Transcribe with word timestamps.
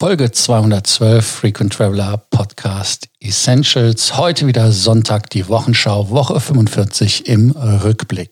Folge 0.00 0.30
212 0.32 1.22
Frequent 1.22 1.74
Traveler 1.74 2.16
Podcast 2.30 3.06
Essentials. 3.20 4.16
Heute 4.16 4.46
wieder 4.46 4.72
Sonntag, 4.72 5.28
die 5.28 5.46
Wochenschau, 5.46 6.08
Woche 6.08 6.40
45 6.40 7.26
im 7.26 7.50
Rückblick. 7.50 8.30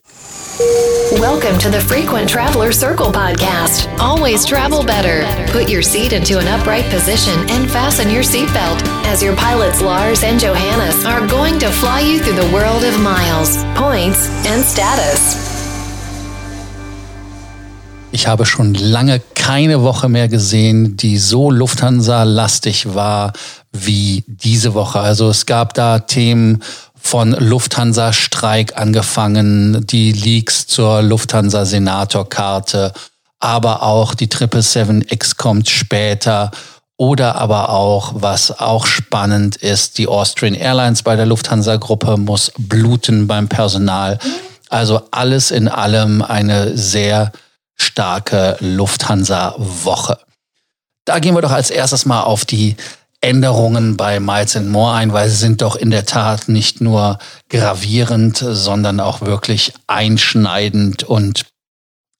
Welcome 1.20 1.58
to 1.58 1.68
the 1.70 1.80
Frequent 1.80 2.30
Traveler 2.30 2.72
Circle 2.72 3.12
podcast. 3.12 3.86
Always 4.00 4.46
travel 4.46 4.82
better. 4.82 5.26
Put 5.52 5.68
your 5.68 5.82
seat 5.82 6.14
into 6.14 6.38
an 6.38 6.48
upright 6.48 6.88
position 6.88 7.38
and 7.50 7.70
fasten 7.70 8.08
your 8.08 8.24
seatbelt 8.24 8.82
as 9.04 9.22
your 9.22 9.36
pilots 9.36 9.82
Lars 9.82 10.24
and 10.24 10.40
Johannes 10.40 11.04
are 11.04 11.26
going 11.26 11.58
to 11.58 11.68
fly 11.68 12.00
you 12.00 12.18
through 12.18 12.40
the 12.40 12.50
world 12.50 12.82
of 12.82 12.98
miles, 13.02 13.62
points, 13.74 14.26
and 14.46 14.64
status. 14.64 15.47
Ich 18.10 18.26
habe 18.26 18.46
schon 18.46 18.74
lange 18.74 19.20
keine 19.34 19.82
Woche 19.82 20.08
mehr 20.08 20.28
gesehen, 20.28 20.96
die 20.96 21.18
so 21.18 21.50
Lufthansa-lastig 21.50 22.94
war 22.94 23.32
wie 23.72 24.24
diese 24.26 24.72
Woche. 24.74 25.00
Also 25.00 25.28
es 25.28 25.44
gab 25.44 25.74
da 25.74 25.98
Themen 25.98 26.62
von 26.94 27.32
Lufthansa-Streik 27.32 28.78
angefangen, 28.78 29.86
die 29.86 30.12
Leaks 30.12 30.66
zur 30.66 31.02
Lufthansa-Senator-Karte, 31.02 32.92
aber 33.40 33.82
auch 33.82 34.14
die 34.14 34.28
777X 34.28 35.36
kommt 35.36 35.68
später. 35.68 36.50
Oder 36.96 37.36
aber 37.36 37.68
auch, 37.68 38.14
was 38.16 38.58
auch 38.58 38.86
spannend 38.86 39.54
ist, 39.54 39.98
die 39.98 40.08
Austrian 40.08 40.54
Airlines 40.54 41.02
bei 41.02 41.14
der 41.14 41.26
Lufthansa-Gruppe 41.26 42.16
muss 42.16 42.52
bluten 42.58 43.28
beim 43.28 43.48
Personal. 43.48 44.18
Also 44.68 45.02
alles 45.12 45.52
in 45.52 45.68
allem 45.68 46.22
eine 46.22 46.76
sehr 46.76 47.30
starke 47.80 48.56
Lufthansa-Woche. 48.60 50.18
Da 51.04 51.18
gehen 51.20 51.34
wir 51.34 51.42
doch 51.42 51.52
als 51.52 51.70
erstes 51.70 52.04
mal 52.04 52.22
auf 52.22 52.44
die 52.44 52.76
Änderungen 53.20 53.96
bei 53.96 54.20
Miles 54.20 54.54
More 54.60 54.94
ein, 54.94 55.12
weil 55.12 55.28
sie 55.28 55.36
sind 55.36 55.62
doch 55.62 55.74
in 55.74 55.90
der 55.90 56.06
Tat 56.06 56.48
nicht 56.48 56.80
nur 56.80 57.18
gravierend, 57.48 58.36
sondern 58.36 59.00
auch 59.00 59.22
wirklich 59.22 59.72
einschneidend. 59.86 61.02
Und 61.02 61.46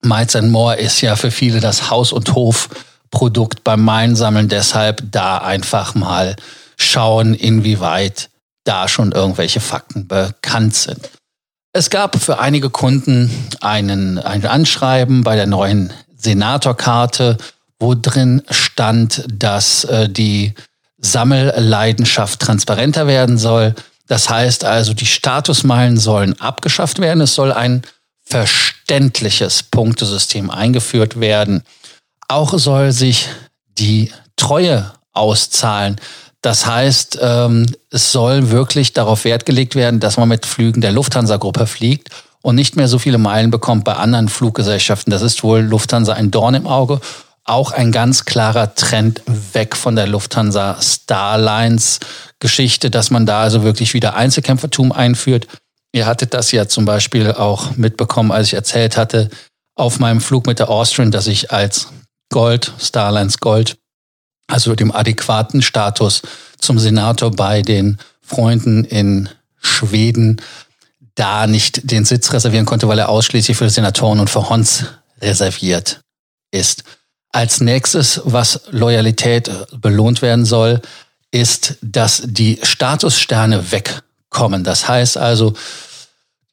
Miles 0.03 0.41
More 0.43 0.77
ist 0.77 1.01
ja 1.01 1.17
für 1.17 1.31
viele 1.31 1.61
das 1.61 1.91
Haus- 1.91 2.13
und 2.13 2.35
Hofprodukt 2.35 3.63
beim 3.63 3.85
Meilensammeln. 3.85 4.49
Deshalb 4.49 5.03
da 5.13 5.39
einfach 5.39 5.95
mal 5.95 6.35
schauen, 6.77 7.35
inwieweit 7.35 8.31
da 8.65 8.89
schon 8.89 9.13
irgendwelche 9.13 9.61
Fakten 9.61 10.09
bekannt 10.09 10.75
sind. 10.75 11.11
Es 11.79 11.91
gab 11.91 12.21
für 12.21 12.41
einige 12.41 12.71
Kunden 12.71 13.31
einen, 13.61 14.19
ein 14.19 14.45
Anschreiben 14.45 15.23
bei 15.23 15.37
der 15.37 15.47
neuen 15.47 15.93
Senatorkarte, 16.17 17.37
wo 17.79 17.95
drin 17.95 18.43
stand, 18.51 19.25
dass 19.33 19.85
äh, 19.85 20.09
die 20.09 20.55
Sammelleidenschaft 20.97 22.41
transparenter 22.41 23.07
werden 23.07 23.39
soll. 23.39 23.77
Das 24.09 24.29
heißt 24.29 24.65
also, 24.65 24.93
die 24.93 25.07
Statusmeilen 25.07 25.99
sollen 25.99 26.41
abgeschafft 26.41 26.99
werden. 26.99 27.21
Es 27.21 27.37
soll 27.37 27.53
ein 27.53 27.83
verständliches 28.25 29.63
Punktesystem 29.63 30.51
eingeführt 30.51 31.21
werden. 31.21 31.63
Auch 32.27 32.59
soll 32.59 32.91
sich 32.91 33.29
die 33.79 34.11
Treue 34.35 34.95
auszahlen. 35.13 36.01
Das 36.49 36.65
heißt, 36.65 37.19
ähm, 37.21 37.67
es 37.91 38.11
soll 38.11 38.51
wirklich 38.51 38.95
darauf 38.95 39.27
Wert 39.27 39.45
gelegt 39.45 39.75
werden, 39.75 40.01
dass 40.01 40.17
man 40.17 40.31
mit 40.31 40.47
Flügen 40.47 40.81
der 40.81 40.93
Lufthansa-Gruppe 40.93 41.67
fliegt 41.67 42.09
und 42.41 42.55
nicht 42.55 42.75
mehr 42.75 42.89
so 42.89 42.99
viele 42.99 43.19
Meilen 43.19 43.51
bekommt 43.51 43.85
bei 43.85 43.93
anderen 43.93 44.31
Fluggesellschaften. 44.31 45.11
Das 45.11 45.21
ist 45.21 45.43
wohl 45.43 45.61
Lufthansa 45.61 46.15
ein 46.15 46.31
Dorn 46.31 46.55
im 46.55 46.67
Auge. 46.67 47.03
Auch 47.45 47.73
ein 47.73 47.93
ganz 47.93 48.25
klarer 48.25 48.75
Trend 48.75 49.21
weg 49.53 49.77
von 49.77 49.95
der 49.95 50.07
Lufthansa 50.07 50.79
Starlines 50.81 52.01
Geschichte, 52.41 52.89
dass 52.89 53.11
man 53.11 53.27
da 53.27 53.43
also 53.43 53.63
wirklich 53.63 53.93
wieder 53.93 54.15
Einzelkämpfertum 54.15 54.91
einführt. 54.91 55.49
Ihr 55.93 56.07
hattet 56.07 56.33
das 56.33 56.51
ja 56.51 56.67
zum 56.67 56.87
Beispiel 56.87 57.31
auch 57.31 57.77
mitbekommen, 57.77 58.33
als 58.33 58.47
ich 58.47 58.55
erzählt 58.55 58.97
hatte, 58.97 59.29
auf 59.75 59.99
meinem 59.99 60.23
Flug 60.23 60.47
mit 60.47 60.61
der 60.61 60.71
Austrian, 60.71 61.11
dass 61.11 61.27
ich 61.27 61.53
als 61.53 61.89
Gold, 62.33 62.73
Starlines 62.81 63.37
Gold, 63.39 63.77
also 64.49 64.75
dem 64.75 64.91
adäquaten 64.91 65.63
Status 65.63 66.23
zum 66.59 66.79
Senator 66.79 67.31
bei 67.31 67.63
den 67.63 67.99
Freunden 68.23 68.85
in 68.85 69.29
Schweden 69.61 70.41
da 71.15 71.47
nicht 71.47 71.91
den 71.91 72.05
Sitz 72.05 72.33
reservieren 72.33 72.67
konnte, 72.67 72.89
weil 72.89 72.99
er 72.99 73.09
ausschließlich 73.09 73.57
für 73.57 73.71
Senatoren 73.71 74.21
und 74.21 74.31
für 74.31 74.49
Hons 74.49 74.85
reserviert 75.21 76.01
ist. 76.51 76.85
Als 77.31 77.61
nächstes, 77.61 78.21
was 78.25 78.63
Loyalität 78.71 79.51
belohnt 79.81 80.23
werden 80.23 80.45
soll, 80.45 80.81
ist, 81.31 81.77
dass 81.83 82.23
die 82.25 82.59
Statussterne 82.63 83.71
wegkommen. 83.71 84.65
Das 84.65 84.89
heißt 84.89 85.19
also, 85.19 85.55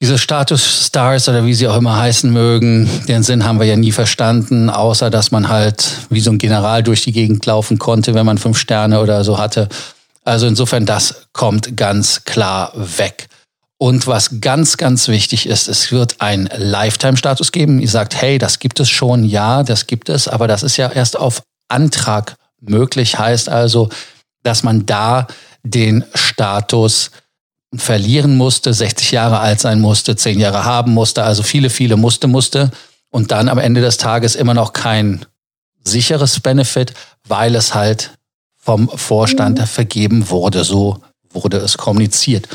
diese 0.01 0.17
Status-Stars 0.17 1.29
oder 1.29 1.45
wie 1.45 1.53
sie 1.53 1.67
auch 1.67 1.78
immer 1.78 1.97
heißen 1.97 2.31
mögen, 2.31 2.89
den 3.07 3.23
Sinn 3.23 3.45
haben 3.45 3.59
wir 3.59 3.66
ja 3.66 3.78
nie 3.78 3.94
verstanden, 3.94 4.69
außer 4.69 5.09
dass 5.09 5.31
man 5.31 5.47
halt 5.47 5.85
wie 6.09 6.19
so 6.19 6.31
ein 6.31 6.38
General 6.38 6.83
durch 6.83 7.03
die 7.03 7.13
Gegend 7.13 7.45
laufen 7.45 7.79
konnte, 7.79 8.13
wenn 8.13 8.25
man 8.25 8.38
fünf 8.38 8.57
Sterne 8.57 9.00
oder 9.00 9.23
so 9.23 9.38
hatte. 9.38 9.69
Also 10.23 10.47
insofern, 10.47 10.85
das 10.85 11.28
kommt 11.34 11.78
ganz 11.78 12.25
klar 12.25 12.73
weg. 12.75 13.28
Und 13.78 14.07
was 14.07 14.41
ganz, 14.41 14.78
ganz 14.78 15.07
wichtig 15.07 15.47
ist, 15.47 15.67
es 15.67 15.91
wird 15.91 16.22
einen 16.22 16.50
Lifetime-Status 16.55 17.51
geben. 17.51 17.79
Ihr 17.79 17.89
sagt, 17.89 18.16
hey, 18.16 18.38
das 18.38 18.59
gibt 18.59 18.79
es 18.79 18.89
schon, 18.89 19.23
ja, 19.23 19.63
das 19.63 19.88
gibt 19.88 20.09
es, 20.09 20.28
aber 20.28 20.47
das 20.47 20.63
ist 20.63 20.78
ja 20.78 20.89
erst 20.89 21.17
auf 21.17 21.41
Antrag 21.67 22.35
möglich. 22.61 23.17
Heißt 23.19 23.50
also, 23.50 23.89
dass 24.44 24.63
man 24.63 24.85
da 24.85 25.28
den 25.63 26.03
Status 26.13 27.11
verlieren 27.73 28.37
musste, 28.37 28.73
60 28.73 29.11
Jahre 29.11 29.39
alt 29.39 29.59
sein 29.59 29.81
musste, 29.81 30.15
10 30.15 30.39
Jahre 30.39 30.65
haben 30.65 30.93
musste, 30.93 31.23
also 31.23 31.43
viele, 31.43 31.69
viele 31.69 31.97
musste, 31.97 32.27
musste 32.27 32.71
und 33.09 33.31
dann 33.31 33.49
am 33.49 33.57
Ende 33.57 33.81
des 33.81 33.97
Tages 33.97 34.35
immer 34.35 34.53
noch 34.53 34.73
kein 34.73 35.25
sicheres 35.83 36.39
Benefit, 36.39 36.93
weil 37.27 37.55
es 37.55 37.73
halt 37.73 38.11
vom 38.57 38.89
Vorstand 38.89 39.59
mhm. 39.59 39.65
vergeben 39.65 40.29
wurde. 40.29 40.63
So 40.63 41.01
wurde 41.29 41.57
es 41.57 41.77
kommuniziert. 41.77 42.47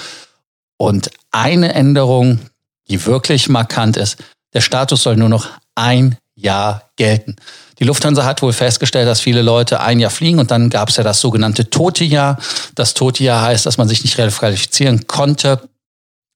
Und 0.76 1.10
eine 1.31 1.75
Änderung, 1.75 2.41
die 2.88 3.06
wirklich 3.06 3.49
markant 3.49 3.97
ist, 3.97 4.16
der 4.53 4.60
Status 4.60 5.03
soll 5.03 5.16
nur 5.16 5.28
noch 5.28 5.49
ein 5.75 6.16
Jahr 6.41 6.91
gelten. 6.97 7.37
Die 7.78 7.84
Lufthansa 7.84 8.25
hat 8.25 8.43
wohl 8.43 8.53
festgestellt, 8.53 9.09
dass 9.09 9.21
viele 9.21 9.43
Leute 9.43 9.81
ein 9.81 10.01
Jahr 10.01 10.11
fliegen 10.11 10.39
und 10.39 10.51
dann 10.51 10.69
gab 10.69 10.91
es 10.91 10.97
ja 10.97 11.03
das 11.03 11.21
sogenannte 11.21 11.71
tote 11.71 12.05
Jahr. 12.05 12.39
Das 12.75 12.95
tote 12.95 13.25
Jahr 13.25 13.43
heißt, 13.43 13.65
dass 13.65 13.78
man 13.78 13.89
sich 13.89 14.05
nicht 14.05 14.19
requalifizieren 14.19 15.06
konnte, 15.06 15.62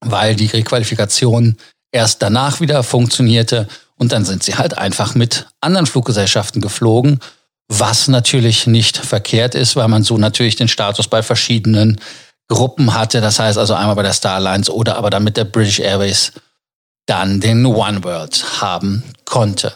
weil 0.01 0.37
die 0.37 0.47
Requalifikation 0.47 1.57
erst 1.93 2.23
danach 2.23 2.61
wieder 2.61 2.83
funktionierte 2.83 3.69
und 3.97 4.13
dann 4.13 4.25
sind 4.25 4.43
sie 4.43 4.57
halt 4.57 4.77
einfach 4.79 5.15
mit 5.15 5.47
anderen 5.61 5.87
Fluggesellschaften 5.87 6.61
geflogen, 6.61 7.21
was 7.69 8.09
natürlich 8.09 8.67
nicht 8.67 8.97
verkehrt 8.97 9.55
ist, 9.55 9.77
weil 9.77 9.89
man 9.89 10.03
so 10.03 10.19
natürlich 10.19 10.57
den 10.57 10.69
Status 10.69 11.09
bei 11.09 11.23
verschiedenen 11.23 12.01
Gruppen 12.49 12.95
hatte. 12.95 13.21
Das 13.21 13.39
heißt 13.39 13.59
also 13.59 13.75
einmal 13.75 13.97
bei 13.97 14.03
der 14.03 14.13
Star 14.13 14.37
Alliance 14.37 14.75
oder 14.75 14.97
aber 14.97 15.11
dann 15.11 15.25
mit 15.25 15.37
der 15.37 15.45
British 15.45 15.79
Airways 15.81 16.33
dann 17.07 17.41
den 17.41 17.67
One 17.67 18.03
World 18.03 18.63
haben 18.63 19.03
konnte. 19.25 19.75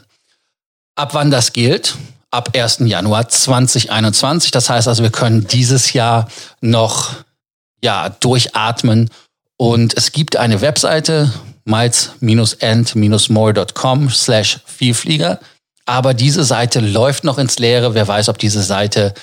Ab 0.99 1.15
wann 1.15 1.31
das 1.31 1.53
gilt? 1.53 1.95
Ab 2.33 2.57
1. 2.57 2.79
Januar 2.81 3.29
2021. 3.29 4.51
Das 4.51 4.69
heißt 4.69 4.89
also, 4.89 5.05
wir 5.05 5.13
können 5.13 5.47
dieses 5.47 5.93
Jahr 5.93 6.27
noch 6.61 7.15
ja, 7.81 8.09
durchatmen. 8.09 9.09
Und 9.57 9.97
es 9.97 10.11
gibt 10.11 10.37
eine 10.37 10.61
Webseite, 10.61 11.33
miles-end-more.com 11.65 14.11
slash 14.11 14.59
Vielflieger. 14.67 15.39
Aber 15.87 16.15
diese 16.15 16.43
Seite 16.43 16.81
läuft 16.81 17.23
noch 17.23 17.39
ins 17.39 17.61
Leere. 17.61 17.95
Wer 17.95 18.09
weiß, 18.09 18.29
ob 18.29 18.39
diese 18.39 18.65
Seite 18.65 19.15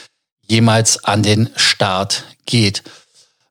jemals 0.47 1.03
an 1.03 1.23
den 1.23 1.49
Start 1.57 2.23
geht. 2.45 2.83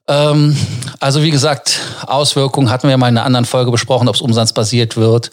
Ähm, 0.09 0.57
also 0.99 1.23
wie 1.23 1.31
gesagt, 1.31 1.79
Auswirkungen 2.07 2.71
hatten 2.71 2.89
wir 2.89 2.97
mal 2.97 3.11
in 3.11 3.19
einer 3.19 3.27
anderen 3.27 3.45
Folge 3.45 3.71
besprochen, 3.71 4.09
ob 4.09 4.15
es 4.15 4.23
umsatzbasiert 4.23 4.97
wird 4.97 5.31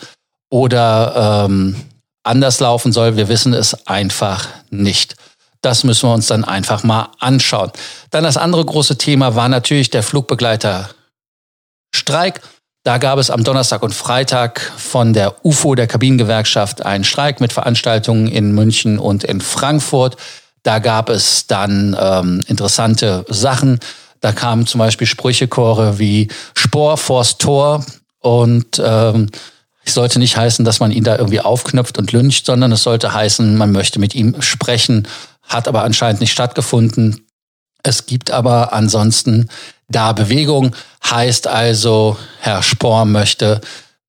oder 0.50 1.46
ähm, 1.46 1.86
anders 2.24 2.60
laufen 2.60 2.92
soll. 2.92 3.18
Wir 3.18 3.28
wissen 3.28 3.54
es 3.54 3.88
einfach 3.88 4.48
nicht. 4.70 5.16
Das 5.62 5.84
müssen 5.84 6.10
wir 6.10 6.14
uns 6.14 6.28
dann 6.28 6.44
einfach 6.44 6.84
mal 6.84 7.10
anschauen. 7.20 7.72
Dann 8.10 8.24
das 8.24 8.38
andere 8.38 8.66
große 8.66 8.98
Thema 8.98 9.36
war 9.36 9.48
natürlich 9.48 9.90
der 9.90 10.04
Flugbegleiter 10.04 10.90
Streik. 11.94 12.42
Da 12.84 12.98
gab 12.98 13.20
es 13.20 13.30
am 13.30 13.44
Donnerstag 13.44 13.84
und 13.84 13.94
Freitag 13.94 14.60
von 14.76 15.14
der 15.14 15.46
UFO, 15.46 15.76
der 15.76 15.86
Kabinengewerkschaft, 15.86 16.84
einen 16.84 17.04
Streik 17.04 17.40
mit 17.40 17.54
Veranstaltungen 17.54 18.28
in 18.28 18.54
München 18.54 18.98
und 18.98 19.24
in 19.24 19.40
Frankfurt. 19.40 20.18
Da 20.64 20.80
gab 20.80 21.10
es 21.10 21.46
dann 21.46 21.96
ähm, 22.00 22.42
interessante 22.48 23.24
Sachen. 23.30 23.80
Da 24.20 24.32
kamen 24.32 24.66
zum 24.66 24.80
Beispiel 24.80 25.06
Sprüchechore 25.06 26.00
wie 26.00 26.30
Spor 26.56 26.98
vors 26.98 27.38
Tor 27.38 27.86
und 28.20 28.82
ähm, 28.84 29.30
es 29.84 29.94
sollte 29.96 30.20
nicht 30.20 30.38
heißen, 30.38 30.64
dass 30.64 30.80
man 30.80 30.92
ihn 30.92 31.04
da 31.04 31.18
irgendwie 31.18 31.42
aufknöpft 31.42 31.98
und 31.98 32.12
lyncht, 32.12 32.46
sondern 32.46 32.72
es 32.72 32.84
sollte 32.84 33.14
heißen, 33.14 33.58
man 33.58 33.72
möchte 33.72 34.00
mit 34.00 34.16
ihm 34.16 34.42
sprechen. 34.42 35.08
hat 35.44 35.68
aber 35.68 35.84
anscheinend 35.84 36.22
nicht 36.22 36.32
stattgefunden. 36.32 37.26
Es 37.84 38.06
gibt 38.06 38.32
aber 38.32 38.74
ansonsten 38.74 39.50
da 39.90 40.14
Bewegung, 40.14 40.76
heißt 41.04 41.48
also, 41.48 42.18
Herr 42.40 42.64
Spohr 42.64 43.06
möchte, 43.06 43.60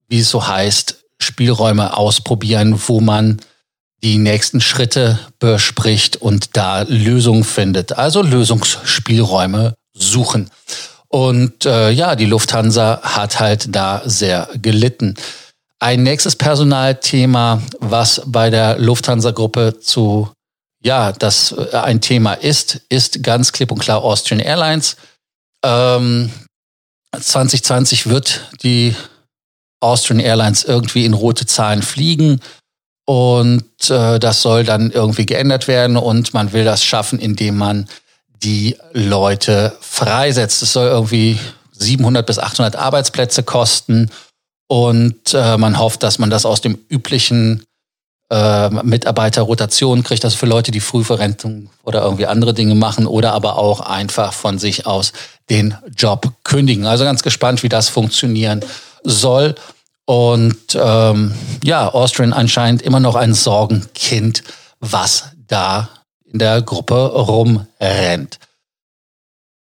wie 0.07 0.19
es 0.19 0.29
so 0.29 0.47
heißt, 0.47 1.03
Spielräume 1.19 1.97
ausprobieren, 1.97 2.79
wo 2.87 3.01
man 3.01 3.41
die 4.03 4.17
nächsten 4.17 4.61
Schritte 4.61 5.19
bespricht 5.39 6.17
und 6.17 6.55
da 6.55 6.81
Lösungen 6.81 7.43
findet. 7.43 7.97
Also 7.97 8.21
Lösungsspielräume 8.21 9.75
suchen. 9.93 10.49
Und 11.07 11.65
äh, 11.65 11.91
ja, 11.91 12.15
die 12.15 12.25
Lufthansa 12.25 12.99
hat 13.01 13.39
halt 13.39 13.73
da 13.75 14.01
sehr 14.05 14.49
gelitten. 14.61 15.15
Ein 15.83 16.03
nächstes 16.03 16.37
Personalthema, 16.37 17.61
was 17.81 18.21
bei 18.25 18.49
der 18.49 18.79
Lufthansa-Gruppe 18.79 19.81
zu, 19.81 20.31
ja, 20.81 21.11
das 21.11 21.51
äh, 21.51 21.75
ein 21.75 21.99
Thema 21.99 22.35
ist, 22.35 22.79
ist 22.87 23.21
ganz 23.21 23.51
klipp 23.51 23.69
und 23.69 23.79
klar 23.79 24.01
Austrian 24.01 24.39
Airlines. 24.39 24.95
Ähm, 25.61 26.31
2020 27.11 28.07
wird 28.07 28.49
die 28.63 28.95
Austrian 29.81 30.21
Airlines 30.21 30.63
irgendwie 30.63 31.03
in 31.03 31.13
rote 31.13 31.45
Zahlen 31.47 31.81
fliegen. 31.81 32.39
Und 33.05 33.89
äh, 33.89 34.19
das 34.19 34.41
soll 34.41 34.63
dann 34.63 34.89
irgendwie 34.89 35.25
geändert 35.25 35.67
werden 35.67 35.97
und 35.97 36.33
man 36.33 36.53
will 36.53 36.63
das 36.63 36.81
schaffen, 36.81 37.19
indem 37.19 37.57
man 37.57 37.89
die 38.41 38.77
Leute 38.93 39.75
freisetzt. 39.81 40.63
Es 40.63 40.71
soll 40.71 40.87
irgendwie 40.87 41.41
700 41.73 42.25
bis 42.25 42.39
800 42.39 42.77
Arbeitsplätze 42.77 43.43
kosten 43.43 44.09
und 44.73 45.35
äh, 45.35 45.55
man 45.55 45.77
hofft, 45.77 46.01
dass 46.01 46.17
man 46.17 46.31
das 46.31 46.47
aus 46.47 46.59
dem 46.59 46.79
üblichen 46.89 47.63
äh, 48.31 48.71
Mitarbeiterrotation 48.71 50.01
kriegt, 50.01 50.25
also 50.25 50.35
für 50.35 50.47
Leute, 50.47 50.71
die 50.71 50.79
Frühverrentung 50.79 51.69
oder 51.83 52.01
irgendwie 52.01 52.25
andere 52.25 52.55
Dinge 52.55 52.73
machen 52.73 53.05
oder 53.05 53.33
aber 53.33 53.59
auch 53.59 53.81
einfach 53.81 54.33
von 54.33 54.57
sich 54.57 54.87
aus 54.87 55.13
den 55.51 55.77
Job 55.95 56.33
kündigen. 56.43 56.87
Also 56.87 57.03
ganz 57.03 57.21
gespannt, 57.21 57.61
wie 57.61 57.69
das 57.69 57.89
funktionieren 57.89 58.65
soll. 59.03 59.53
Und 60.05 60.57
ähm, 60.73 61.35
ja, 61.63 61.93
Austrian 61.93 62.33
anscheinend 62.33 62.81
immer 62.81 62.99
noch 62.99 63.13
ein 63.13 63.35
Sorgenkind, 63.35 64.43
was 64.79 65.25
da 65.47 65.89
in 66.25 66.39
der 66.39 66.63
Gruppe 66.63 66.95
rumrennt. 66.95 68.39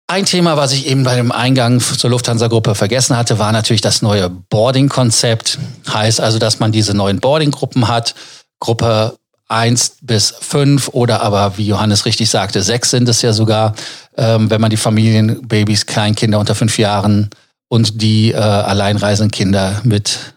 Ein 0.06 0.26
Thema, 0.26 0.58
was 0.58 0.72
ich 0.72 0.86
eben 0.86 1.02
bei 1.02 1.16
dem 1.16 1.32
Eingang 1.32 1.80
zur 1.80 2.10
Lufthansa-Gruppe 2.10 2.74
vergessen 2.74 3.16
hatte, 3.16 3.38
war 3.38 3.52
natürlich 3.52 3.80
das 3.80 4.02
neue 4.02 4.28
Boarding-Konzept. 4.28 5.58
Heißt 5.88 6.20
also, 6.20 6.38
dass 6.38 6.60
man 6.60 6.72
diese 6.72 6.94
neuen 6.94 7.20
Boarding-Gruppen 7.20 7.88
hat. 7.88 8.14
Gruppe 8.60 9.16
1 9.48 9.98
bis 10.02 10.34
5 10.38 10.88
oder 10.88 11.22
aber, 11.22 11.56
wie 11.56 11.66
Johannes 11.66 12.04
richtig 12.04 12.28
sagte, 12.28 12.62
6 12.62 12.90
sind 12.90 13.08
es 13.08 13.22
ja 13.22 13.32
sogar, 13.32 13.74
ähm, 14.16 14.50
wenn 14.50 14.60
man 14.60 14.70
die 14.70 14.76
Familien, 14.76 15.46
Babys, 15.48 15.86
Kleinkinder 15.86 16.38
unter 16.38 16.54
5 16.54 16.78
Jahren 16.78 17.30
und 17.68 18.02
die 18.02 18.32
äh, 18.32 18.36
alleinreisenden 18.36 19.30
Kinder 19.30 19.80
mit 19.84 20.34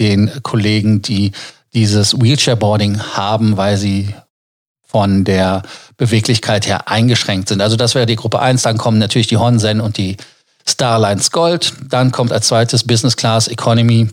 den 0.00 0.42
Kollegen, 0.42 1.02
die 1.02 1.32
dieses 1.72 2.20
Wheelchair-Boarding 2.20 3.00
haben, 3.14 3.56
weil 3.56 3.76
sie 3.76 4.14
von 4.92 5.24
der 5.24 5.62
Beweglichkeit 5.96 6.66
her 6.66 6.88
eingeschränkt 6.88 7.48
sind. 7.48 7.62
Also 7.62 7.76
das 7.76 7.94
wäre 7.94 8.06
die 8.06 8.16
Gruppe 8.16 8.40
1. 8.40 8.62
Dann 8.62 8.76
kommen 8.76 8.98
natürlich 8.98 9.26
die 9.26 9.38
Honsen 9.38 9.80
und 9.80 9.96
die 9.96 10.18
Starlines 10.68 11.30
Gold. 11.30 11.72
Dann 11.88 12.12
kommt 12.12 12.30
als 12.30 12.48
zweites 12.48 12.86
Business 12.86 13.16
Class 13.16 13.48
Economy 13.48 14.10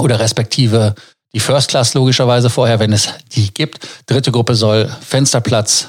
oder 0.00 0.20
respektive 0.20 0.94
die 1.34 1.40
First 1.40 1.68
Class 1.68 1.94
logischerweise 1.94 2.48
vorher, 2.50 2.78
wenn 2.78 2.92
es 2.92 3.08
die 3.32 3.52
gibt. 3.52 3.86
Dritte 4.06 4.30
Gruppe 4.30 4.54
soll 4.54 4.88
Fensterplatz 5.00 5.88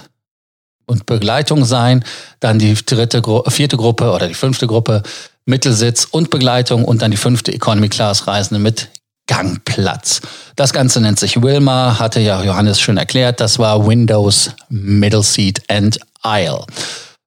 und 0.88 1.06
Begleitung 1.06 1.64
sein. 1.64 2.04
Dann 2.40 2.58
die 2.58 2.74
dritte, 2.74 3.22
vierte 3.48 3.78
Gruppe 3.78 4.12
oder 4.12 4.28
die 4.28 4.34
fünfte 4.34 4.66
Gruppe 4.66 5.04
Mittelsitz 5.46 6.06
und 6.10 6.32
Begleitung 6.32 6.84
und 6.84 7.02
dann 7.02 7.12
die 7.12 7.18
fünfte 7.18 7.54
Economy 7.54 7.88
Class 7.88 8.28
Reisende 8.28 8.60
mit 8.60 8.90
Gangplatz. 9.28 10.22
Das 10.56 10.74
Ganze 10.74 11.02
nennt 11.02 11.20
sich 11.20 11.42
Wilma, 11.42 12.00
hatte 12.00 12.20
ja 12.20 12.44
Johannes 12.44 12.80
schon 12.80 12.98
erklärt. 12.98 13.40
Das 13.40 13.60
war 13.60 13.86
Windows, 13.86 14.52
Middle 14.70 15.24
Seat 15.24 15.62
and 15.68 16.00
Aisle. 16.22 16.66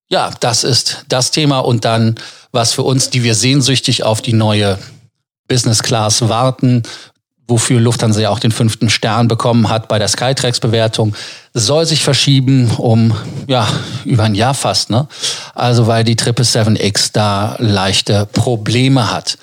Ja, 0.08 0.32
das 0.40 0.64
ist 0.64 1.04
das 1.08 1.30
Thema 1.30 1.60
und 1.60 1.84
dann, 1.84 2.16
was 2.50 2.72
für 2.72 2.82
uns, 2.82 3.10
die 3.10 3.22
wir 3.22 3.34
sehnsüchtig 3.34 4.02
auf 4.02 4.22
die 4.22 4.32
neue 4.32 4.78
Business 5.46 5.82
Class 5.82 6.28
warten, 6.28 6.82
wofür 7.46 7.80
Lufthansa 7.80 8.20
ja 8.20 8.30
auch 8.30 8.38
den 8.38 8.52
fünften 8.52 8.88
Stern 8.88 9.28
bekommen 9.28 9.68
hat 9.68 9.88
bei 9.88 9.98
der 9.98 10.08
Skytrax-Bewertung, 10.08 11.14
soll 11.52 11.84
sich 11.84 12.02
verschieben 12.02 12.70
um 12.76 13.14
ja 13.46 13.68
über 14.04 14.24
ein 14.24 14.34
Jahr 14.34 14.54
fast, 14.54 14.88
ne? 14.90 15.08
Also 15.54 15.86
weil 15.86 16.04
die 16.04 16.16
777X 16.16 17.10
da 17.12 17.56
leichte 17.58 18.26
Probleme 18.26 19.12
hat. 19.12 19.36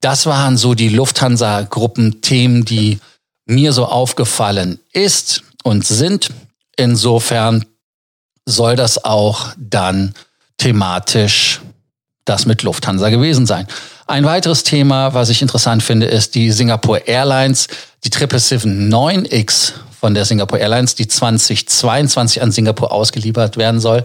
Das 0.00 0.26
waren 0.26 0.56
so 0.56 0.74
die 0.74 0.88
Lufthansa-Gruppen-Themen, 0.90 2.64
die 2.64 2.98
mir 3.46 3.72
so 3.72 3.86
aufgefallen 3.86 4.78
ist 4.92 5.42
und 5.62 5.86
sind. 5.86 6.30
Insofern 6.76 7.64
soll 8.44 8.76
das 8.76 9.04
auch 9.04 9.52
dann 9.56 10.14
thematisch 10.58 11.60
das 12.24 12.44
mit 12.46 12.62
Lufthansa 12.62 13.08
gewesen 13.08 13.46
sein. 13.46 13.66
Ein 14.06 14.24
weiteres 14.24 14.62
Thema, 14.62 15.14
was 15.14 15.30
ich 15.30 15.42
interessant 15.42 15.82
finde, 15.82 16.06
ist 16.06 16.34
die 16.34 16.52
Singapore 16.52 17.00
Airlines, 17.06 17.68
die 18.04 18.10
777-9X 18.10 19.72
von 19.98 20.14
der 20.14 20.24
Singapore 20.24 20.60
Airlines, 20.60 20.94
die 20.94 21.08
2022 21.08 22.42
an 22.42 22.52
Singapur 22.52 22.92
ausgeliefert 22.92 23.56
werden 23.56 23.80
soll, 23.80 24.04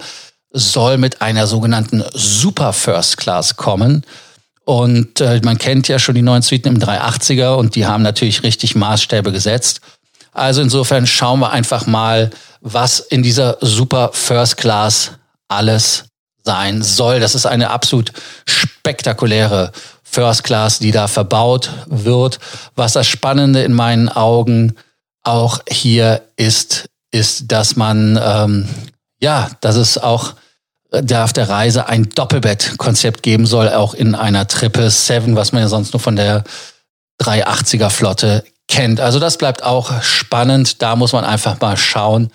soll 0.51 0.97
mit 0.97 1.21
einer 1.21 1.47
sogenannten 1.47 2.03
Super 2.13 2.73
First 2.73 3.17
Class 3.17 3.57
kommen. 3.57 4.03
Und 4.71 5.19
äh, 5.19 5.41
man 5.43 5.57
kennt 5.57 5.89
ja 5.89 5.99
schon 5.99 6.15
die 6.15 6.21
neuen 6.21 6.43
Suiten 6.43 6.69
im 6.69 6.79
380er 6.79 7.55
und 7.55 7.75
die 7.75 7.87
haben 7.87 8.03
natürlich 8.03 8.41
richtig 8.43 8.73
Maßstäbe 8.73 9.33
gesetzt. 9.33 9.81
Also 10.31 10.61
insofern 10.61 11.05
schauen 11.05 11.41
wir 11.41 11.51
einfach 11.51 11.87
mal, 11.87 12.29
was 12.61 13.01
in 13.01 13.21
dieser 13.21 13.57
Super 13.59 14.11
First 14.13 14.55
Class 14.55 15.11
alles 15.49 16.05
sein 16.45 16.83
soll. 16.83 17.19
Das 17.19 17.35
ist 17.35 17.45
eine 17.45 17.71
absolut 17.71 18.13
spektakuläre 18.45 19.73
First 20.03 20.45
Class, 20.45 20.79
die 20.79 20.91
da 20.91 21.09
verbaut 21.09 21.69
wird. 21.87 22.39
Was 22.77 22.93
das 22.93 23.07
Spannende 23.07 23.63
in 23.63 23.73
meinen 23.73 24.07
Augen 24.07 24.77
auch 25.21 25.59
hier 25.69 26.21
ist, 26.37 26.85
ist, 27.11 27.51
dass 27.51 27.75
man, 27.75 28.17
ähm, 28.23 28.69
ja, 29.19 29.49
dass 29.59 29.75
es 29.75 29.97
auch 29.97 30.35
da 30.91 31.23
auf 31.23 31.33
der 31.33 31.49
Reise 31.49 31.87
ein 31.87 32.09
Doppelbett-Konzept 32.09 33.23
geben 33.23 33.45
soll, 33.45 33.69
auch 33.69 33.93
in 33.93 34.13
einer 34.13 34.47
Triple 34.47 34.89
Seven, 34.89 35.35
was 35.35 35.53
man 35.53 35.61
ja 35.61 35.69
sonst 35.69 35.93
nur 35.93 36.01
von 36.01 36.17
der 36.17 36.43
380er 37.21 37.89
Flotte 37.89 38.43
kennt. 38.67 38.99
Also 38.99 39.19
das 39.19 39.37
bleibt 39.37 39.63
auch 39.63 40.01
spannend. 40.01 40.81
Da 40.81 40.95
muss 40.95 41.13
man 41.13 41.23
einfach 41.23 41.59
mal 41.61 41.77
schauen, 41.77 42.31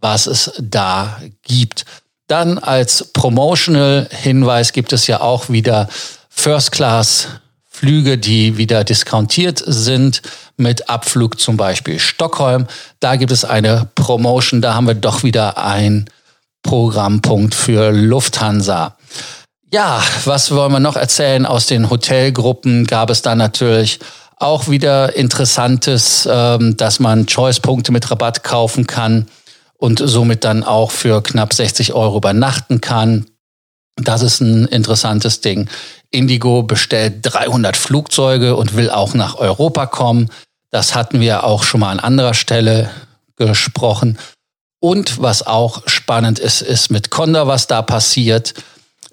was 0.00 0.26
es 0.26 0.52
da 0.60 1.20
gibt. 1.42 1.84
Dann 2.26 2.58
als 2.58 3.12
Promotional-Hinweis 3.12 4.72
gibt 4.72 4.92
es 4.92 5.06
ja 5.06 5.20
auch 5.20 5.48
wieder 5.48 5.88
First-Class-Flüge, 6.30 8.18
die 8.18 8.56
wieder 8.56 8.84
diskontiert 8.84 9.62
sind 9.64 10.22
mit 10.56 10.88
Abflug 10.88 11.38
zum 11.38 11.56
Beispiel 11.56 12.00
Stockholm. 12.00 12.66
Da 13.00 13.16
gibt 13.16 13.32
es 13.32 13.44
eine 13.44 13.88
Promotion, 13.94 14.60
da 14.60 14.74
haben 14.74 14.86
wir 14.86 14.94
doch 14.94 15.22
wieder 15.22 15.58
ein 15.58 16.08
Programmpunkt 16.62 17.54
für 17.54 17.90
Lufthansa. 17.90 18.96
Ja, 19.70 20.02
was 20.24 20.54
wollen 20.54 20.72
wir 20.72 20.80
noch 20.80 20.96
erzählen? 20.96 21.46
Aus 21.46 21.66
den 21.66 21.88
Hotelgruppen 21.88 22.86
gab 22.86 23.10
es 23.10 23.22
da 23.22 23.34
natürlich 23.34 24.00
auch 24.36 24.68
wieder 24.68 25.16
Interessantes, 25.16 26.28
ähm, 26.30 26.76
dass 26.76 27.00
man 27.00 27.26
Choice-Punkte 27.26 27.92
mit 27.92 28.10
Rabatt 28.10 28.44
kaufen 28.44 28.86
kann 28.86 29.28
und 29.78 30.02
somit 30.04 30.44
dann 30.44 30.64
auch 30.64 30.90
für 30.90 31.22
knapp 31.22 31.54
60 31.54 31.94
Euro 31.94 32.18
übernachten 32.18 32.80
kann. 32.80 33.26
Das 33.96 34.22
ist 34.22 34.40
ein 34.40 34.66
interessantes 34.66 35.40
Ding. 35.40 35.68
Indigo 36.10 36.62
bestellt 36.62 37.20
300 37.22 37.76
Flugzeuge 37.76 38.56
und 38.56 38.76
will 38.76 38.90
auch 38.90 39.14
nach 39.14 39.36
Europa 39.36 39.86
kommen. 39.86 40.28
Das 40.70 40.94
hatten 40.94 41.20
wir 41.20 41.44
auch 41.44 41.62
schon 41.62 41.80
mal 41.80 41.90
an 41.90 42.00
anderer 42.00 42.34
Stelle 42.34 42.90
gesprochen. 43.36 44.18
Und 44.82 45.22
was 45.22 45.46
auch 45.46 45.84
spannend 45.86 46.40
ist, 46.40 46.60
ist 46.60 46.90
mit 46.90 47.08
Conda, 47.08 47.46
was 47.46 47.68
da 47.68 47.82
passiert. 47.82 48.52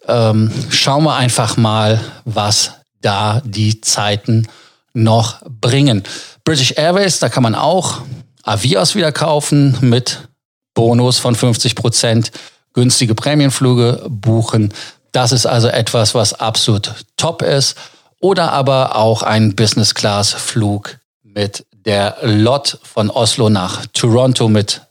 Ähm, 0.07 0.51
schauen 0.71 1.03
wir 1.03 1.15
einfach 1.15 1.57
mal, 1.57 2.01
was 2.25 2.71
da 3.01 3.39
die 3.45 3.79
Zeiten 3.79 4.47
noch 4.93 5.43
bringen. 5.47 6.01
British 6.43 6.73
Airways, 6.75 7.19
da 7.19 7.29
kann 7.29 7.43
man 7.43 7.53
auch 7.53 8.01
Avios 8.41 8.95
wieder 8.95 9.11
kaufen 9.11 9.77
mit 9.81 10.27
Bonus 10.73 11.19
von 11.19 11.35
50 11.35 11.75
Prozent, 11.75 12.31
günstige 12.73 13.13
Prämienflüge 13.13 14.07
buchen. 14.09 14.73
Das 15.11 15.31
ist 15.31 15.45
also 15.45 15.67
etwas, 15.67 16.15
was 16.15 16.33
absolut 16.33 16.95
top 17.15 17.43
ist. 17.43 17.77
Oder 18.19 18.53
aber 18.53 18.95
auch 18.95 19.21
ein 19.21 19.55
Business-Class-Flug 19.55 20.97
mit 21.21 21.63
der 21.85 22.17
Lot 22.23 22.79
von 22.81 23.11
Oslo 23.11 23.51
nach 23.51 23.85
Toronto 23.93 24.49
mit 24.49 24.81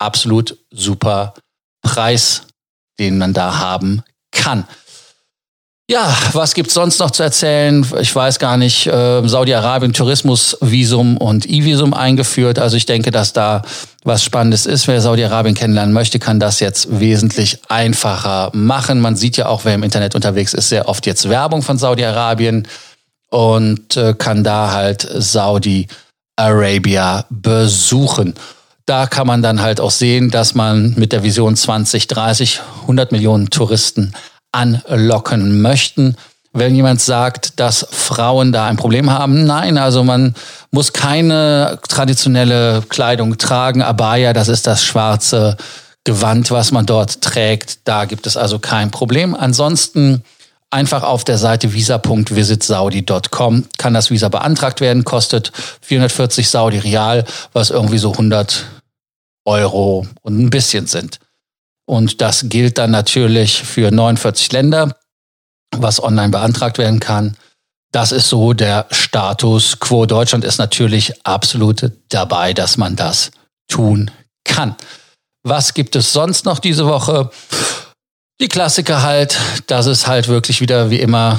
absolut 0.00 0.56
super 0.70 1.34
Preis, 1.82 2.42
den 2.98 3.18
man 3.18 3.32
da 3.32 3.58
haben 3.58 4.02
kann. 4.32 4.66
Ja, 5.90 6.16
was 6.34 6.54
gibt's 6.54 6.74
sonst 6.74 7.00
noch 7.00 7.10
zu 7.10 7.24
erzählen? 7.24 7.84
Ich 8.00 8.14
weiß 8.14 8.38
gar 8.38 8.56
nicht. 8.56 8.86
Äh, 8.86 9.26
Saudi-Arabien 9.26 9.92
Tourismusvisum 9.92 11.16
und 11.16 11.50
E-Visum 11.50 11.94
eingeführt. 11.94 12.60
Also 12.60 12.76
ich 12.76 12.86
denke, 12.86 13.10
dass 13.10 13.32
da 13.32 13.62
was 14.04 14.22
Spannendes 14.22 14.66
ist. 14.66 14.86
Wer 14.86 15.00
Saudi-Arabien 15.00 15.56
kennenlernen 15.56 15.92
möchte, 15.92 16.20
kann 16.20 16.38
das 16.38 16.60
jetzt 16.60 17.00
wesentlich 17.00 17.58
einfacher 17.68 18.50
machen. 18.54 19.00
Man 19.00 19.16
sieht 19.16 19.36
ja 19.36 19.46
auch, 19.46 19.64
wer 19.64 19.74
im 19.74 19.82
Internet 19.82 20.14
unterwegs 20.14 20.54
ist, 20.54 20.68
sehr 20.68 20.88
oft 20.88 21.06
jetzt 21.06 21.28
Werbung 21.28 21.62
von 21.62 21.76
Saudi-Arabien 21.76 22.68
und 23.30 23.96
äh, 23.96 24.14
kann 24.16 24.44
da 24.44 24.70
halt 24.70 25.08
Saudi 25.12 25.88
Arabia 26.36 27.24
besuchen. 27.30 28.34
Da 28.90 29.06
kann 29.06 29.28
man 29.28 29.40
dann 29.40 29.62
halt 29.62 29.80
auch 29.80 29.92
sehen, 29.92 30.32
dass 30.32 30.56
man 30.56 30.94
mit 30.96 31.12
der 31.12 31.22
Vision 31.22 31.54
2030 31.54 32.60
100 32.80 33.12
Millionen 33.12 33.48
Touristen 33.48 34.12
anlocken 34.50 35.62
möchten. 35.62 36.16
Wenn 36.52 36.74
jemand 36.74 37.00
sagt, 37.00 37.60
dass 37.60 37.86
Frauen 37.88 38.50
da 38.50 38.66
ein 38.66 38.76
Problem 38.76 39.08
haben, 39.08 39.46
nein, 39.46 39.78
also 39.78 40.02
man 40.02 40.34
muss 40.72 40.92
keine 40.92 41.78
traditionelle 41.88 42.82
Kleidung 42.88 43.38
tragen. 43.38 43.80
Abaya, 43.80 44.32
das 44.32 44.48
ist 44.48 44.66
das 44.66 44.84
schwarze 44.84 45.56
Gewand, 46.02 46.50
was 46.50 46.72
man 46.72 46.84
dort 46.84 47.20
trägt. 47.20 47.86
Da 47.86 48.06
gibt 48.06 48.26
es 48.26 48.36
also 48.36 48.58
kein 48.58 48.90
Problem. 48.90 49.36
Ansonsten 49.36 50.24
einfach 50.70 51.04
auf 51.04 51.22
der 51.22 51.38
Seite 51.38 51.72
visa.visitsaudi.com 51.72 53.66
kann 53.78 53.94
das 53.94 54.10
Visa 54.10 54.28
beantragt 54.28 54.80
werden, 54.80 55.04
kostet 55.04 55.52
440 55.82 56.50
Saudi 56.50 56.78
Real, 56.78 57.24
was 57.52 57.70
irgendwie 57.70 57.98
so 57.98 58.10
100 58.10 58.66
Euro 59.44 60.06
und 60.22 60.38
ein 60.38 60.50
bisschen 60.50 60.86
sind. 60.86 61.18
Und 61.86 62.20
das 62.20 62.48
gilt 62.48 62.78
dann 62.78 62.90
natürlich 62.90 63.62
für 63.62 63.90
49 63.90 64.52
Länder, 64.52 64.96
was 65.76 66.02
online 66.02 66.28
beantragt 66.28 66.78
werden 66.78 67.00
kann. 67.00 67.36
Das 67.92 68.12
ist 68.12 68.28
so 68.28 68.52
der 68.52 68.86
Status 68.90 69.80
quo. 69.80 70.06
Deutschland 70.06 70.44
ist 70.44 70.58
natürlich 70.58 71.26
absolut 71.26 71.90
dabei, 72.08 72.54
dass 72.54 72.76
man 72.76 72.94
das 72.94 73.32
tun 73.66 74.10
kann. 74.44 74.76
Was 75.42 75.74
gibt 75.74 75.96
es 75.96 76.12
sonst 76.12 76.44
noch 76.44 76.58
diese 76.58 76.86
Woche? 76.86 77.30
Die 78.40 78.48
Klassiker 78.48 79.02
halt, 79.02 79.38
dass 79.66 79.86
es 79.86 80.06
halt 80.06 80.28
wirklich 80.28 80.60
wieder 80.60 80.90
wie 80.90 81.00
immer 81.00 81.38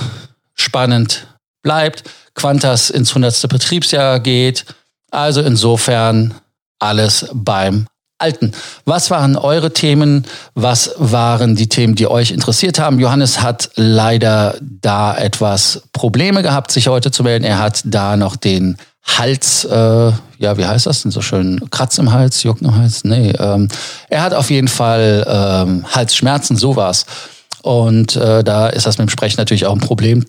spannend 0.56 1.28
bleibt. 1.64 2.04
Quantas 2.34 2.90
ins 2.90 3.12
100. 3.12 3.48
Betriebsjahr 3.48 4.20
geht. 4.20 4.66
Also 5.12 5.42
insofern 5.42 6.34
alles 6.80 7.28
beim 7.34 7.88
Alten. 8.22 8.52
Was 8.86 9.12
waren 9.12 9.36
eure 9.36 9.74
Themen? 9.74 10.26
Was 10.56 10.92
waren 10.98 11.56
die 11.56 11.68
Themen, 11.68 11.96
die 11.96 12.08
euch 12.08 12.32
interessiert 12.32 12.80
haben? 12.80 13.00
Johannes 13.00 13.42
hat 13.42 13.70
leider 13.76 14.56
da 14.62 15.16
etwas 15.18 15.84
Probleme 15.94 16.44
gehabt, 16.44 16.72
sich 16.72 16.88
heute 16.88 17.12
zu 17.12 17.24
melden. 17.24 17.44
Er 17.44 17.60
hat 17.60 17.82
da 17.86 18.18
noch 18.18 18.36
den 18.36 18.78
Hals, 19.04 19.66
äh, 19.66 20.12
ja, 20.38 20.58
wie 20.58 20.66
heißt 20.66 20.86
das 20.86 21.02
denn 21.02 21.12
so 21.12 21.22
schön? 21.22 21.60
Kratz 21.72 21.98
im 21.98 22.12
Hals, 22.12 22.44
Jucken 22.44 22.68
im 22.68 22.76
Hals? 22.76 23.04
Nee, 23.04 23.34
ähm, 23.40 23.68
er 24.10 24.22
hat 24.22 24.34
auf 24.34 24.50
jeden 24.52 24.68
Fall 24.68 25.26
ähm, 25.28 25.86
Halsschmerzen, 25.92 26.56
sowas. 26.56 27.06
Und 27.64 28.16
äh, 28.16 28.44
da 28.44 28.68
ist 28.68 28.86
das 28.86 28.98
mit 28.98 29.08
dem 29.08 29.12
Sprechen 29.12 29.38
natürlich 29.38 29.66
auch 29.66 29.74
ein 29.74 29.80
Problem. 29.80 30.26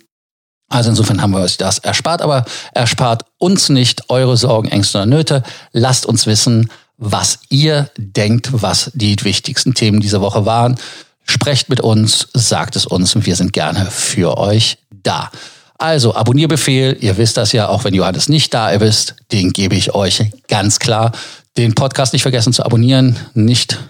Also 0.72 0.88
insofern 0.88 1.20
haben 1.20 1.32
wir 1.32 1.40
euch 1.40 1.58
das 1.58 1.78
erspart, 1.78 2.22
aber 2.22 2.44
erspart 2.72 3.24
uns 3.38 3.68
nicht 3.68 4.08
eure 4.08 4.38
Sorgen, 4.38 4.68
Ängste 4.68 4.98
oder 4.98 5.06
Nöte. 5.06 5.42
Lasst 5.72 6.06
uns 6.06 6.26
wissen, 6.26 6.70
was 7.04 7.40
ihr 7.48 7.90
denkt, 7.98 8.62
was 8.62 8.92
die 8.94 9.16
wichtigsten 9.22 9.74
Themen 9.74 9.98
dieser 10.00 10.20
Woche 10.20 10.46
waren. 10.46 10.76
Sprecht 11.24 11.68
mit 11.68 11.80
uns, 11.80 12.28
sagt 12.32 12.76
es 12.76 12.86
uns 12.86 13.16
und 13.16 13.26
wir 13.26 13.34
sind 13.34 13.52
gerne 13.52 13.86
für 13.90 14.38
euch 14.38 14.78
da. 15.02 15.30
Also 15.78 16.14
Abonnierbefehl, 16.14 16.96
ihr 17.00 17.16
wisst 17.16 17.36
das 17.36 17.50
ja, 17.50 17.68
auch 17.68 17.82
wenn 17.82 17.92
Johannes 17.92 18.28
nicht 18.28 18.54
da 18.54 18.70
ist, 18.70 19.16
den 19.32 19.52
gebe 19.52 19.74
ich 19.74 19.96
euch 19.96 20.30
ganz 20.46 20.78
klar. 20.78 21.10
Den 21.56 21.74
Podcast 21.74 22.12
nicht 22.12 22.22
vergessen 22.22 22.52
zu 22.52 22.64
abonnieren, 22.64 23.18
nicht 23.34 23.80